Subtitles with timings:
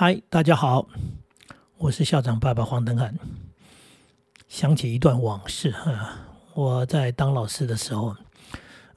[0.00, 0.86] 嗨，大家好，
[1.76, 3.18] 我是校长爸爸黄登汉。
[4.46, 6.10] 想起一段往事哈，
[6.54, 8.14] 我在当老师的时候，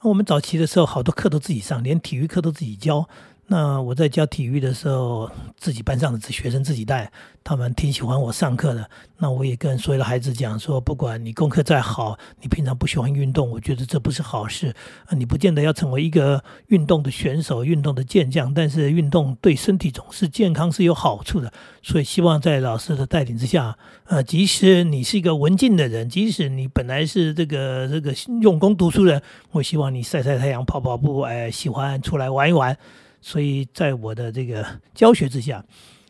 [0.02, 3.08] 我们早期的时候，好多课都自己上，连体育课都自己教。
[3.52, 7.12] 那我在教体育的时候，自己班上的学生自己带，
[7.44, 8.88] 他们挺喜欢我上课的。
[9.18, 14.74] 那我也跟所有的孩子讲说，不管你功课再好，你平常不喜欢运动，我觉得这不是好事。
[15.10, 21.52] 你不见得要成为一个运动的选手、运动的健将，但是运动对身体总是健康是有好处的。
[21.82, 32.74] 所以希望在老师的带领之下，呃，即使你是一个文静的人，即使你本来是这个这个用功读书人，我希望你晒晒太阳、跑跑步，哎，喜欢出来玩一玩。
[33.22, 35.64] 所以在我的这个教学之下，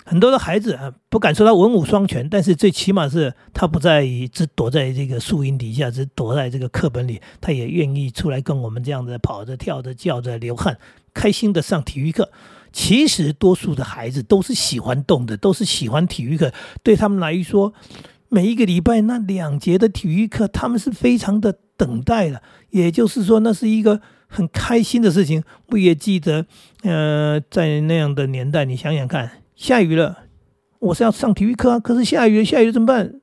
[0.04, 10.78] 很多的孩子啊，不敢说他文武双全，但是最起码是他不在只躲在这个树荫底下，只躲在这个课本里，他也愿意出来跟我们这样子跑着、跳着、叫着、流汗，
[11.12, 12.30] 开心的上体育课。
[12.72, 16.50] 其实多数的孩子都是喜欢动的，都是喜欢体育课。
[16.82, 17.74] 对他们来说，
[18.30, 22.42] 每一个礼拜那两节的体育课，他们是非常的等待的。
[22.70, 24.00] 也就是说，那是一个。
[24.32, 26.46] 很开心的事情，我也记得，
[26.82, 30.20] 呃，在那样的年代，你想想看，下雨了，
[30.78, 33.20] 我是要上体育课啊，可是下雨了，下雨了怎么办？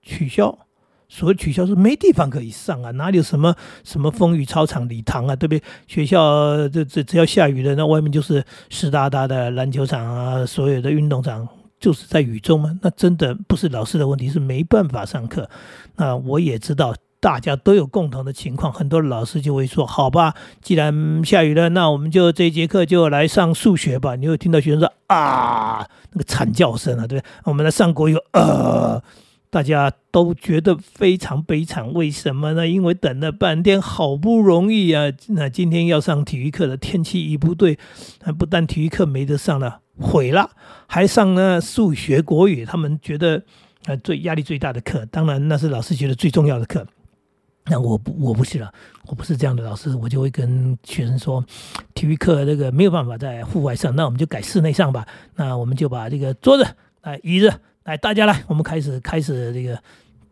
[0.00, 0.58] 取消，
[1.06, 3.54] 所谓取消是没地方可以上啊，哪里有什么
[3.84, 5.62] 什么风雨操场、礼堂啊，对不对？
[5.86, 11.46] 学校这这只要下雨了，那外面就是湿哒哒的篮球场啊，所有的运动场
[11.78, 15.50] 就是在雨中嘛，那真的不是老师的问题，是没办法上课。
[15.96, 16.94] 那我也知道。
[17.20, 29.02] 大家都有共同的情况，很多老师就会说：“好吧，既然下雨了，那我们就这节课就来上数学吧。”你会听到学生说：“啊，那个惨叫声啊，对不对？”我们来上国语，呃，
[29.50, 31.92] 大家都觉得非常悲惨。
[31.92, 32.68] 为什么呢？
[32.68, 37.76] 因为等了半天，好不容易啊，那今天要上体育课的天气一不对，
[38.24, 40.50] 那不但体育课没得上了，毁了，
[40.86, 43.42] 还上了数学、国语，他们觉得
[43.86, 45.04] 呃最压力最大的课。
[45.06, 46.86] 当然，那是老师觉得最重要的课。
[47.68, 48.72] 那我不我不是了，
[49.06, 51.44] 我不是这样的老师，我就会跟学生说，
[51.94, 55.06] 体育课这个没有办法在户外上，那我们就改室内上吧。
[55.36, 56.66] 那我们就把这个桌子、
[57.02, 57.52] 来椅子，
[57.84, 59.80] 来大家来，我们开始开始这个。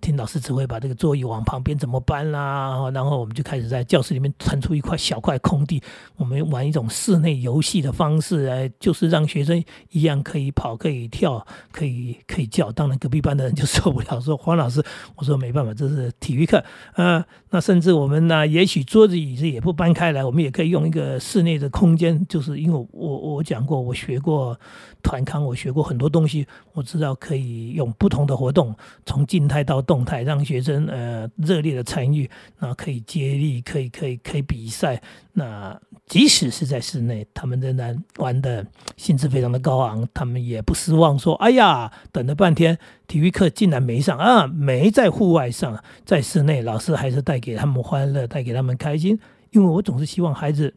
[0.01, 2.91] 听老师指挥，把这个座椅往旁边怎么搬啦？
[2.93, 5.83] 然后我们就开始在教室里面腾出一块小块空地，
[6.17, 12.71] 我们玩一种室内游戏的方式，哎，就是让学生一样可以跑、可以跳、可以可以叫。
[12.73, 14.83] 当然，隔壁班的人就受不了，说黄老师，
[15.17, 16.63] 我说没办法，这是体育课
[16.95, 17.25] 啊。
[17.51, 24.59] 那甚至我们呢，也许桌子椅子也不搬开来，我们也可以用一个室内的空间，就是因为我我讲过，我学过
[25.03, 28.75] 团康，我学过很多东西，我知道可以用不同的活动，
[29.07, 30.07] 从静态到动。
[30.07, 32.31] 态让学生呃热烈的参与，
[32.61, 35.03] 那可以接力，可以可以可以比赛。
[35.33, 35.77] 那
[36.07, 38.65] 即使是在室内，他们仍然玩的
[38.97, 40.07] 兴致非常的高昂。
[40.15, 44.47] 他们也不失望，说：“哎呀，等了半天，体育课竟然没上啊！
[44.47, 49.19] 没在户外上，在室内，老师还是带给他们欢乐，带给他们开心。
[49.51, 50.73] 因为我总是希望孩子。”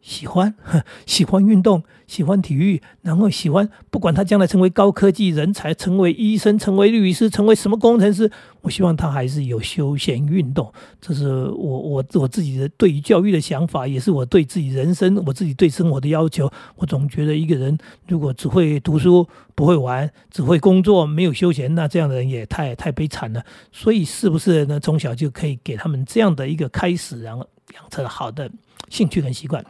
[0.00, 0.54] 喜欢，
[1.06, 8.30] 喜欢运动，喜欢体育，然后喜欢，不管他将来成为高科技人才，成为医生，成为律师，成为什么工程师，
[8.62, 10.72] 我希望他还是有休闲运动。
[11.00, 16.50] 这是我我我自己的对于教育的想法，也是我对自己人生、我自己对生活的要求。
[16.76, 17.76] 我总觉得一个人
[18.06, 23.44] 如果只会读书，不会玩，只会工作，没有休闲，那这样的人也太太悲惨了。
[23.72, 24.80] 所以，是不是呢？
[24.80, 28.50] 从小就可以给他们这样的一个开始，然后养成好的
[28.88, 29.62] 兴趣跟习惯。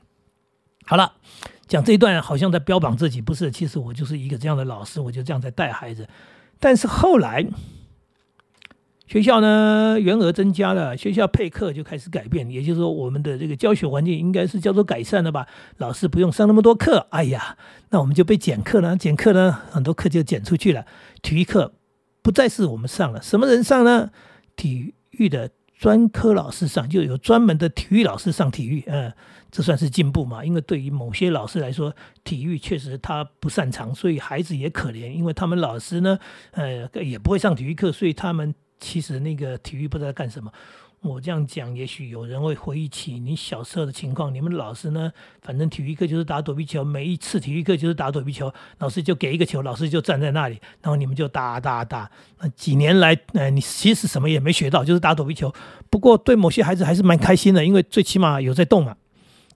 [0.88, 1.12] 好了，
[1.66, 3.50] 讲这一段好像在标榜自己，不是？
[3.50, 6.08] 其实我就是一个这样的老师，我就这样在带孩子。
[6.58, 7.46] 但是后来
[9.06, 15.46] 学校呢，员额增加了，学校配课就开始改变，也就是说，我们的这个教学环境应该是叫做改善了吧？
[15.76, 17.58] 老师不用上那么多课，哎呀，
[17.90, 20.86] 那我们就被减课了，减课呢，很多课就减出去了。
[21.20, 21.74] 体育课
[22.22, 24.08] 不再是我们上了，什么人上呢？
[24.56, 25.50] 体育的。
[25.78, 29.12] 专科老师上就有专门的体育老师上体育，嗯，
[29.50, 30.44] 这算是进步嘛？
[30.44, 31.94] 因为对于某些老师来说，
[32.24, 36.18] 体育确实他不擅长，所以孩子也可怜，因为他们老师呢，
[36.50, 40.52] 呃，也不会上体育课，所以他们其实那个体育不知道干什么。
[41.00, 44.34] 我这样讲，也许有人会回忆起你小时候的情况。
[44.34, 45.12] 你们老师呢？
[45.40, 52.10] 反正体育课就是打躲避球，每一次体育课就是打躲避球，老师就给一个球，老师就站在那里，然后你们就打打打。
[52.40, 55.54] 那几年来，呃，你其实什么也没学到，就是打躲避球。
[55.88, 58.96] 不过对某些孩子还是蛮开心的，因为最起码有在动嘛。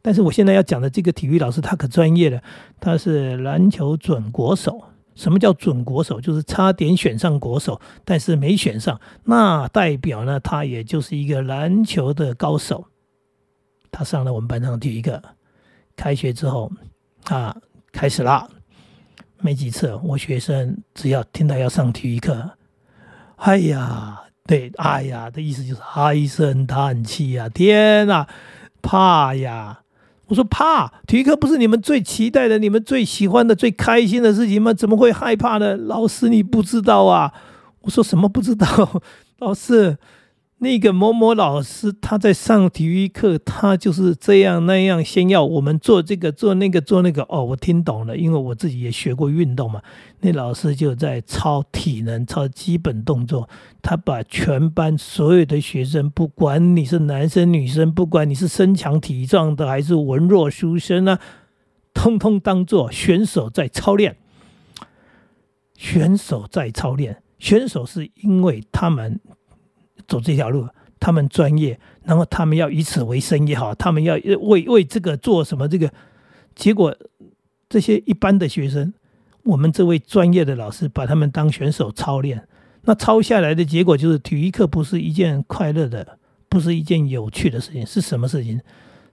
[0.00, 2.40] 但是我现在要讲的这个体育老师，他可专业了，
[2.80, 4.84] 他是篮球准国手。
[5.14, 6.20] 什么叫准国手？
[6.20, 12.86] 就是差点选上国手，但是没选上，那代表呢，他也就是一个篮球的高手。
[13.90, 15.22] 他上了我们班上的第一个。
[15.94, 16.72] 开学之后，
[17.24, 17.54] 啊，
[17.92, 18.48] 开始了。
[19.38, 22.52] 没几次，我学生只要听到要上体育课，
[23.36, 28.26] 哎呀，对，哎呀的意思就是唉声叹气呀，天哪，
[28.80, 29.81] 怕呀！
[30.32, 34.72] 我说怕，体育课不是你们最期待的、你们最喜欢的、最开心的事情吗？
[34.72, 35.76] 怎么会害怕呢？
[35.76, 37.30] 老师，你不知道啊！
[37.82, 38.66] 我说什么不知道？
[39.40, 39.98] 老师。
[40.62, 47.24] 那个某某老师，他在上体育课，他就是这样那样，先要我们做这个做那个做那个。
[47.28, 49.82] 哦，我听懂了，因为我自己也学过运动嘛。
[50.20, 53.48] 那老师就在操体能，操基本动作。
[53.82, 61.18] 他把全班所有的学生，不管你是男生女生，不管你是身强体壮的还是文弱书生啊，
[61.92, 64.16] 通通当做选手在操练。
[65.76, 69.18] 选手在操练，选手是因为他们。
[70.06, 70.66] 走这条路，
[71.00, 75.66] 他们专业，然后他们要以此为生也好，他们要为为这个做什么？
[75.66, 75.92] 这个
[76.54, 76.96] 结果，
[77.68, 78.92] 这些一般的学生，
[79.44, 82.46] 我们这位专业的老师把他们当选手操练，
[82.82, 86.18] 那操下来的结果就是体育课不是一件快乐的，
[86.48, 88.60] 不是一件有趣的事情，是什么事情？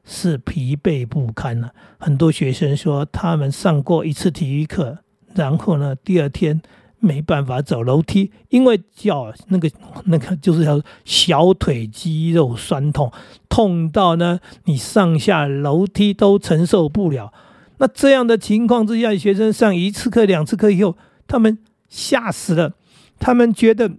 [0.05, 1.71] 是疲惫不堪了。
[1.99, 4.97] 很多学生说，他们上过一次体育课，
[5.35, 6.61] 然后呢，第二天。
[6.99, 9.69] 没办法走楼梯，因为脚那个
[10.05, 13.11] 那个就是要小腿肌肉酸痛，
[13.47, 17.33] 痛到呢你上下楼梯都承受不了。
[17.77, 20.97] 那这样的情况之下，学生上一次课、两次课以后，
[21.27, 21.57] 他们
[21.87, 22.73] 吓死了。
[23.19, 23.91] 他们觉得，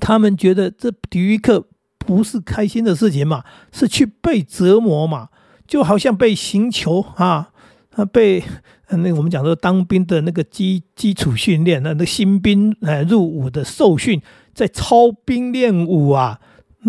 [0.00, 1.66] 他们觉得这体育课
[1.98, 5.28] 不是开心的事情嘛，是去被折磨嘛，
[5.66, 7.50] 就好像被刑求啊。
[7.96, 8.44] 他被
[8.90, 14.20] 那我们讲说当兵的那个基基础训练，那那新兵呃入伍的受训，
[14.52, 16.38] 在操兵练武啊。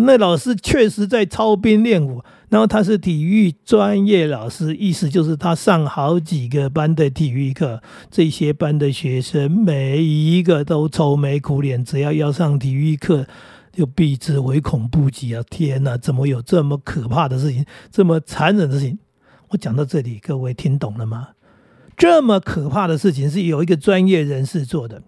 [0.00, 13.26] 那老师确实在操兵练武，然后他是体育专业老师，意思就是他上好几个班的体育课，这些班的学生每一个都愁眉苦脸，只要要上体育课
[13.72, 15.42] 就避之唯恐不及啊！
[15.48, 18.98] 天哪，怎么有这么可怕的事情，这么残忍的事情？
[19.50, 21.28] 我讲到这里，各位听懂了吗？
[21.96, 25.02] 这么可怕的事情是有一个专业人士做的。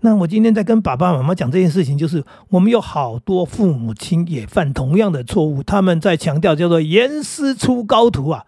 [0.00, 8.44] 那我今天在跟爸爸妈妈讲这件事情，就是我们有好多父母亲也犯同样的错误，他们在强调叫做严师出高徒啊。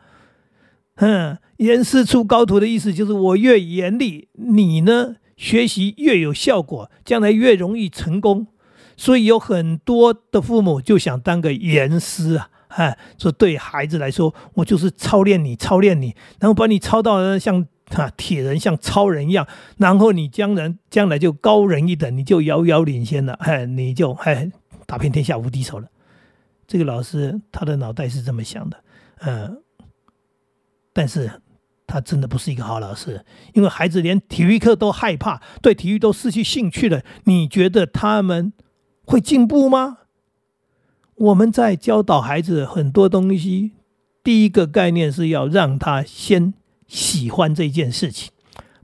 [0.97, 8.49] 嗯，严师出高徒的意思就是我越严厉，你呢学习越有效果，将来越容易成功。
[8.97, 12.49] 所以有很多的父母就想当个严师啊。
[12.69, 19.47] 哎，说对孩子来说，我就是操练你，操练你，然后把你操到像啊铁人，像超人一样，
[19.79, 24.51] 然后你将来将来就高人一等，你就遥遥领先了，哎，你就哎
[24.87, 25.89] 打遍天下无敌手了。
[26.67, 28.77] 这个老师他的脑袋是这么想的，
[29.21, 29.63] 嗯，
[30.93, 31.31] 但是
[31.87, 33.25] 他真的不是一个好老师，
[33.55, 38.53] 因为孩子连体育课都害怕，对体育都失去兴趣了，你觉得他们
[39.05, 39.99] 会进步吗？
[41.17, 43.73] 我们在教导孩子很多东西，
[44.23, 46.53] 第一个概念是要让他先
[46.87, 48.31] 喜欢这件事情，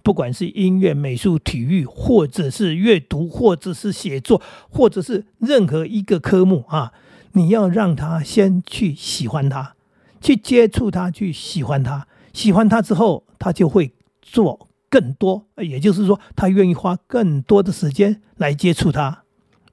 [0.02, 4.40] 不管是音乐、美术、体育，或者是阅读，或者是写作，
[4.70, 6.94] 或者是任何一个科目啊，
[7.32, 9.74] 你要让他先去喜欢它，
[10.22, 12.06] 去接触它，去喜欢它。
[12.32, 13.92] 喜欢它之后，他就会
[14.22, 19.24] 做更多，也就是说，他愿意花更多的时间来接触它。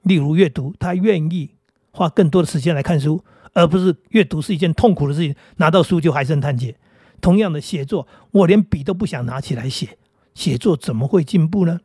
[0.02, 1.52] 例如阅读，他愿意。
[1.92, 5.34] 花更多的时间来看书，而不是阅读是一件痛苦的事情。
[5.56, 6.76] 拿到书就唉声叹气。
[7.20, 9.98] 同样的写作，我连笔都不想拿起来写，
[10.34, 11.80] 写作怎么会进步呢？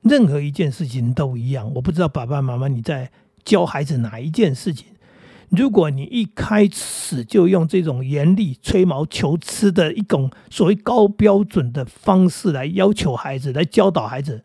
[0.00, 1.72] 任何一件事情都一样。
[1.74, 3.10] 我不知道爸爸妈妈你在
[3.44, 4.86] 教孩子哪一件事情。
[5.50, 14.44] 如果你一开始就用这种严厉、吹毛求疵的一种所谓高标准的方式来要求孩子、来教导孩子，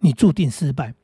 [0.00, 0.94] 你注定失败。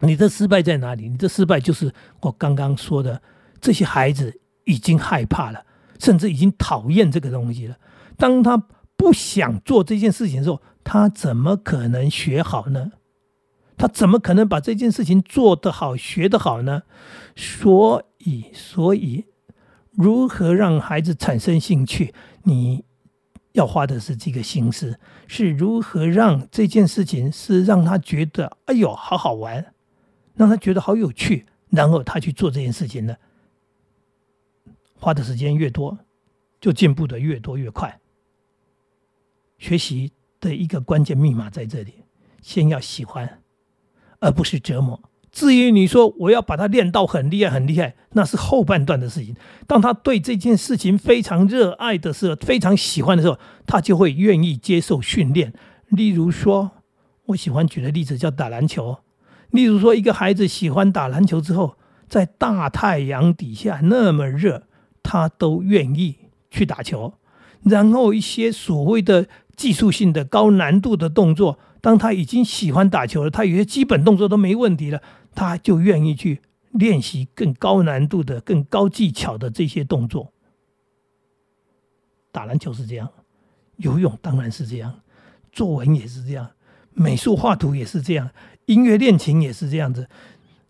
[0.00, 1.08] 你的失败在哪里？
[1.08, 3.22] 你的失败就是我刚刚说的，
[3.60, 5.64] 这些孩子已经害怕了，
[5.98, 7.76] 甚至已经讨厌这个东西了。
[8.16, 8.56] 当他
[8.96, 12.92] 不想做这件事情的时候，他怎么可能学好呢？
[13.76, 16.82] 他怎么可能把这件事情做得好、学得好呢？
[17.34, 19.24] 所以，所以，
[19.90, 22.14] 如何让孩子产生兴趣？
[22.44, 22.84] 你
[23.52, 29.73] 要花的是这个心思，是如何让这件事情是让他觉得，哎呦，好好玩。
[30.34, 33.16] 让他觉得好有趣，然后他去做这件事情呢，
[34.94, 35.98] 花的时间越多，
[36.60, 38.00] 就进步的越多越快。
[39.58, 42.04] 学习的一个关键密码在这里，
[42.42, 43.40] 先要喜欢，
[44.18, 45.00] 而不是折磨。
[45.30, 49.34] 至于你说我要把他练到很厉害很厉害，那是后半段的事情。
[49.66, 55.52] 当他对这件事情非常热爱的时候，非常喜欢的时候，他就会愿意接受训练，
[55.88, 56.70] 例如说，
[57.26, 58.98] 我喜欢举的例子叫打篮球。
[59.54, 64.64] 例如说，一个孩子喜欢打篮球之后，在大太阳底下那么热，
[65.00, 66.16] 他都愿意
[66.50, 67.14] 去打球。
[67.62, 75.00] 然后一些所谓的技术性的高难度的动作，当他已经喜欢打球了，他有些基本动作都没问题了，
[75.36, 76.42] 他就愿意去
[76.72, 80.32] 练习更高难度的、更高技巧的这些动作。
[82.32, 83.08] 打篮球是这样，
[83.76, 84.92] 游泳当然是这样，
[85.52, 86.50] 作文也是这样，
[86.92, 88.28] 美术画图也是这样，
[88.66, 90.08] 音乐练琴也是这样子。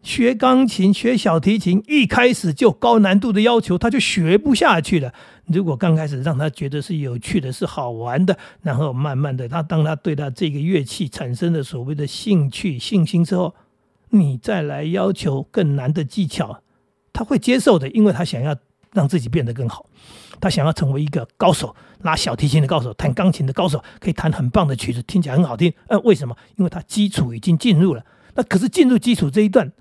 [0.02, 5.12] 学钢琴、学小提琴，一开始就高难度的要求，他就学不下去了。
[5.46, 13.54] 如果刚开始让他觉得是有趣的、是好玩的，然后慢慢的，他当他对他这个乐器产生了所谓的兴趣、信心之后，
[14.10, 16.60] 你再来要求更难的技巧，
[17.12, 18.56] 他会接受的，因为他想要。
[18.94, 19.86] 让自己变得更好，
[20.40, 25.72] 他想要成为一个高手，拉小提琴的高手，弹钢琴的高手，可以弹很棒的曲子，听起来很好听。
[25.88, 26.36] 呃，为什么？
[26.56, 28.04] 因为他基础已经进入了。
[28.34, 29.72] 那可是进入基础这一段。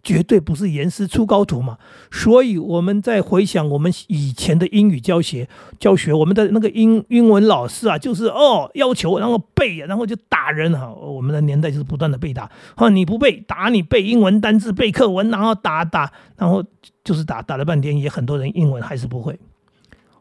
[0.00, 1.76] 绝对不是严师出高徒嘛，
[2.10, 5.46] 所以我们在回想我们以前的英语教学
[5.80, 10.88] 教学，我们的那个英英文老师啊，就是哦要求然后背，然后就打人哈。
[10.94, 16.64] 我们的年代就是不断的被打，哈你不背打你背英文单字背课文，然后打打，然后
[17.02, 19.38] 就是打打了半天，也很多人英文还是不会。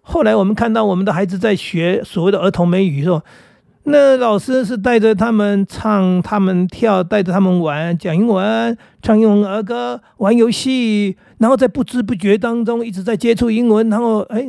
[0.10, 3.22] 后来我们看到我们的孩子在学所谓的儿童美语时候。
[3.90, 14.46] 那老师是带着他们唱、他们跳，带着他们玩，讲英文，唱英文儿歌，玩游戏，然后在不知不觉当中一直在接触英文，然后哎，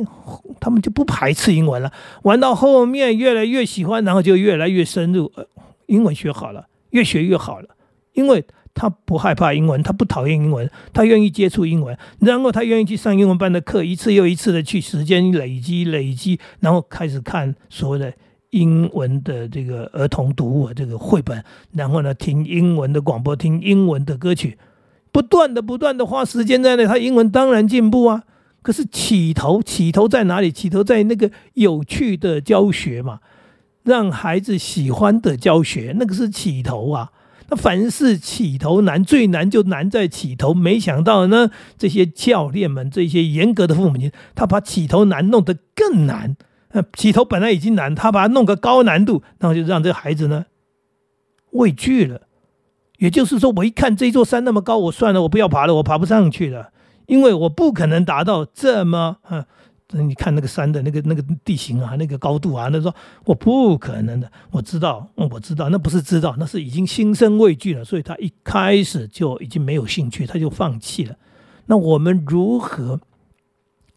[0.59, 1.89] 他们就不排斥英文了。
[2.23, 5.45] 玩到后面越来越喜欢，然后就越来越深入，呃
[5.85, 7.67] 英文学好了，越学越好了，
[8.11, 8.43] 因为
[8.79, 18.13] 他不害怕英文，他不讨厌英文，他愿意接触英文，然后他愿意去上英文班的课，一次又一次的去时间累积累积，然后开始看所谓的。
[18.51, 24.57] 英文的这个儿童读物这个绘本，然后呢，听英文的广播，听英文的歌曲，
[25.11, 28.23] 不断的不断的花时间在那，他英文当然进步啊。
[28.63, 30.51] 可是起头起头在哪里？
[30.51, 33.19] 起头在那个有趣的教学嘛，
[33.83, 37.11] 让孩子喜欢的教学，那个是起头啊。
[37.49, 40.53] 那凡是起头难，最难就难在起头。
[40.53, 46.35] 没想到呢，这些教练们，这些严格的父母亲，他把起头难弄得更难。
[46.93, 50.45] 起头本来已经难，他把它弄个高难度，然后就让这孩子呢
[51.51, 52.21] 畏惧了。
[52.99, 56.71] 也就是说，我一看这座山那么高，我算了，我不要爬了，我爬不上去了，
[57.07, 59.17] 因为我不可能达到这么……
[59.31, 59.45] 嗯，
[59.91, 62.93] 你看那个山的那个那个地形啊，那个高度啊，那说
[63.25, 64.31] 我不可能的。
[64.51, 71.15] 我知道，我知道，那不是知道，那是已经心生畏惧了，所以他一开始就已经没有兴趣，他就放弃了。
[71.65, 72.99] 那我们如何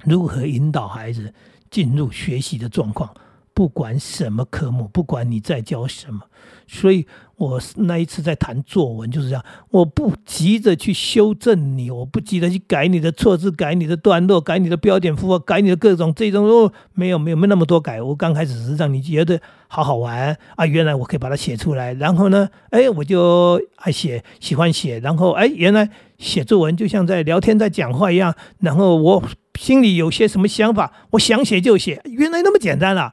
[0.04, 1.32] 如何引导孩子？
[1.70, 3.14] 进入学习的状况，
[3.54, 6.20] 不管什么科目，不管你在教什么，
[6.66, 7.06] 所以
[7.48, 29.22] 我那一次在谈作文就是这样，我不急着去修正你，我不急着去改你的错字，改你的段落，改你的标点符号，改你的各种这种哦，没有没有没那么多改，我刚开始是让你觉得好好玩啊，原来我可以把它写出来，然后呢，哎，我就爱写，喜欢写，然后哎，原来写作文就像在聊天，在讲话一样，然后我。
[29.60, 33.12] 心里有些什么想法，我想写就写，原来那么简单啊！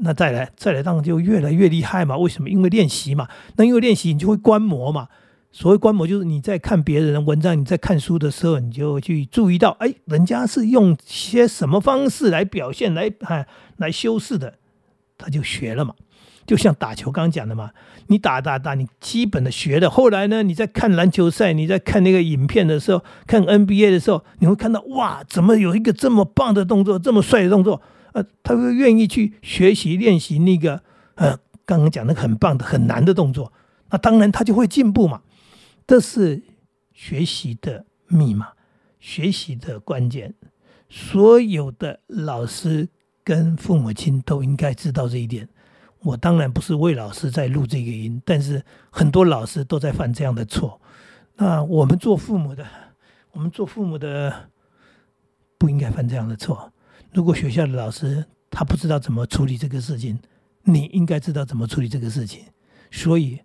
[0.00, 2.16] 那再来再来，当然就越来越厉害嘛。
[2.16, 2.50] 为什么？
[2.50, 3.28] 因为练习嘛。
[3.56, 5.08] 那因为练习，你就会观摩嘛。
[5.52, 13.46] 所谓观摩，就是你在看别人的文章，你在看书的时候，你就去注意到，哎，人家是用些什么方式来表现、来哎
[13.76, 14.54] 来修饰的，
[15.16, 15.94] 他就学了嘛。
[16.44, 17.70] 就像打球，刚刚讲的嘛，
[18.08, 19.88] 你打打打，你基本的学的。
[19.88, 27.80] 后来呢，你在看篮球赛，你在看那个影片的时候，看 NBA 的时候，你会看到哇，怎么有一个这么棒的动作，这么帅的动作？
[28.14, 30.82] 呃，他会愿意去学习练习那个
[31.16, 33.52] 呃，刚刚讲的很棒的、很难的动作。
[33.90, 35.22] 那当然他就会进步嘛。
[35.86, 36.42] 这是
[36.92, 38.52] 学习的密码，
[38.98, 40.34] 学习的关键。
[40.88, 42.88] 所有的老师
[43.22, 45.48] 跟父母亲都应该知道这一点。
[46.00, 50.80] 我当然不是魏老师在录这个音，但是很多老师都在犯这样的错。
[51.36, 52.64] 那我们做父母的，
[53.32, 54.50] 我们做父母的
[55.58, 56.72] 不应该犯这样的错。
[57.14, 60.18] 如果学校的老师他不知道怎么处理这个事情，
[60.64, 62.42] 你应该知道怎么处理这个事情。
[62.90, 63.38] 所以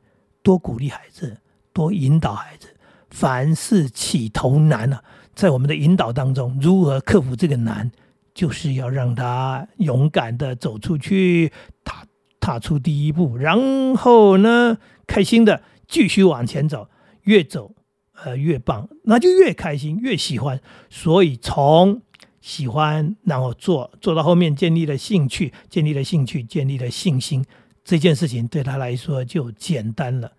[0.44, 1.38] 多鼓励孩子，
[1.72, 2.68] 多引导孩子。
[3.10, 7.90] 凡是起头难啊，在我们的引导当中，如何克服这个难，
[8.34, 11.54] 就是要让他勇敢的走出去。
[11.84, 12.04] 踏。
[12.42, 16.88] 踏出第一步，然后呢，开心的继续往前走，
[17.24, 17.76] 越走
[18.24, 20.60] 呃越棒，那就越开心，越喜欢。
[20.90, 22.02] 所以从
[22.50, 27.46] 喜欢，然后做做到后面，建立了兴趣，建立了兴趣，建立了信心，
[27.86, 30.32] 这件事情对他来说就简单了。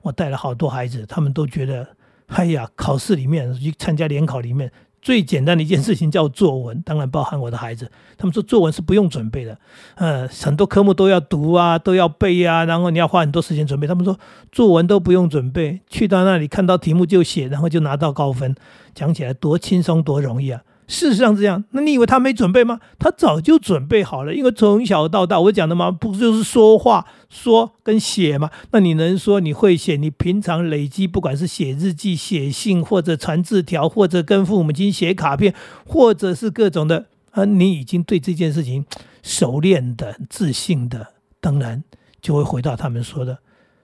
[0.00, 1.86] 我带了好多孩子，他们都觉得，
[2.28, 4.72] 哎呀，考试里面去参加联考里面。
[5.00, 7.90] 最简单的一件事情叫作文，当然包含我的孩子。
[8.16, 9.56] 他们说作文是不用准备的，
[9.94, 13.86] 呃，很多科目都要读啊，都要背啊，然后你要花很多时间准备。
[13.86, 14.18] 他们说
[14.50, 18.56] 作文都不用准备，去到那里看到题目就写，然后就拿到高分，
[18.92, 20.62] 讲起来多轻松多容易啊。
[20.88, 22.80] 事实上这样，那你以为他没准备吗？
[22.98, 28.50] 他早就准备好了，因为从小到大，我讲的嘛，不就是说话说跟写吗？
[28.72, 29.96] 那你能说你会写？
[29.96, 35.54] 你平常累积，不管是写日记、写信，或者传字条，或者跟父母亲写卡片，
[35.86, 38.86] 或者是各种的，啊，你已经对这件事情
[39.22, 41.84] 熟练的、自信的，当然
[42.22, 43.40] 就会回到他们说的，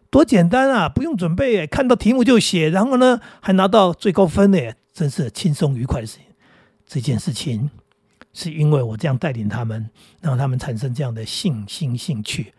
[0.08, 4.58] 多简单啊，不用准备，看到题目就写，然后呢还拿到最高分呢，
[4.94, 6.25] 真是轻松愉快的事情。
[6.94, 7.68] 这件事情
[8.32, 12.54] 是因为我这样带领他们，让他们产生这样的信心、兴趣。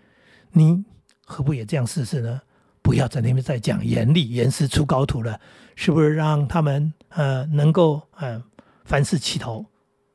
[0.52, 0.84] 你
[1.26, 2.42] 何不也这样试试呢？
[2.82, 5.40] 不要在那边再讲严厉、严师出高徒了，
[5.78, 8.44] 是不是让他们呃能够呃
[8.84, 9.66] 凡事起头，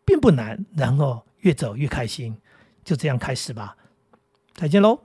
[0.04, 2.36] 并不难，然后越走越开心。
[2.84, 3.74] 就这样开始吧，
[4.52, 5.00] 再见喽。